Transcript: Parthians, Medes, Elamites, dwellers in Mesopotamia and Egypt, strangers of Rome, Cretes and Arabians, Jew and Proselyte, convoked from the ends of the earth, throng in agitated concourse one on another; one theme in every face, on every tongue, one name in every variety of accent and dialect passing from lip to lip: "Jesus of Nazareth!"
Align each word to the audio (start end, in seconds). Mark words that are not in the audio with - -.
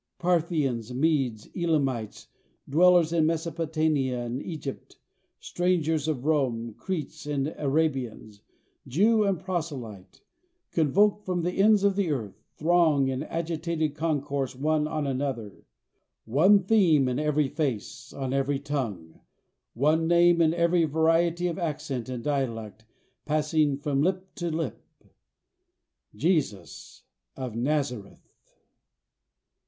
Parthians, 0.17 0.91
Medes, 0.95 1.47
Elamites, 1.55 2.27
dwellers 2.67 3.13
in 3.13 3.27
Mesopotamia 3.27 4.25
and 4.25 4.41
Egypt, 4.41 4.97
strangers 5.39 6.07
of 6.07 6.25
Rome, 6.25 6.73
Cretes 6.75 7.27
and 7.27 7.53
Arabians, 7.55 8.41
Jew 8.87 9.23
and 9.25 9.39
Proselyte, 9.39 10.23
convoked 10.71 11.23
from 11.23 11.43
the 11.43 11.51
ends 11.59 11.83
of 11.83 11.95
the 11.95 12.09
earth, 12.09 12.41
throng 12.57 13.09
in 13.09 13.21
agitated 13.21 13.93
concourse 13.93 14.55
one 14.55 14.87
on 14.87 15.05
another; 15.05 15.67
one 16.25 16.63
theme 16.63 17.07
in 17.07 17.19
every 17.19 17.47
face, 17.47 18.11
on 18.11 18.33
every 18.33 18.57
tongue, 18.57 19.19
one 19.75 20.07
name 20.07 20.41
in 20.41 20.51
every 20.51 20.83
variety 20.85 21.45
of 21.45 21.59
accent 21.59 22.09
and 22.09 22.23
dialect 22.23 22.85
passing 23.25 23.77
from 23.77 24.01
lip 24.01 24.33
to 24.33 24.49
lip: 24.49 24.81
"Jesus 26.15 27.03
of 27.37 27.55
Nazareth!" 27.55 28.33